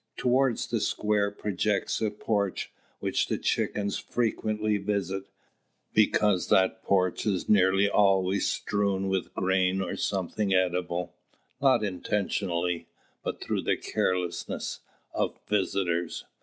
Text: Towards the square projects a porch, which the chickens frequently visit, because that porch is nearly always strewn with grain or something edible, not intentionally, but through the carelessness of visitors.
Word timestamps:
Towards 0.17 0.65
the 0.65 0.81
square 0.81 1.29
projects 1.29 2.01
a 2.01 2.09
porch, 2.09 2.71
which 3.01 3.27
the 3.27 3.37
chickens 3.37 3.99
frequently 3.99 4.77
visit, 4.79 5.25
because 5.93 6.47
that 6.47 6.81
porch 6.81 7.27
is 7.27 7.47
nearly 7.47 7.87
always 7.87 8.49
strewn 8.51 9.09
with 9.09 9.31
grain 9.35 9.79
or 9.79 9.95
something 9.95 10.55
edible, 10.55 11.13
not 11.61 11.83
intentionally, 11.83 12.87
but 13.23 13.43
through 13.43 13.61
the 13.61 13.77
carelessness 13.77 14.79
of 15.13 15.37
visitors. 15.47 16.25